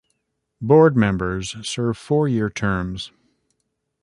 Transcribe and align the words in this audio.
Board 0.59 0.97
members 0.97 1.55
serve 1.61 1.95
four-year 1.95 2.49
terms. 2.49 3.11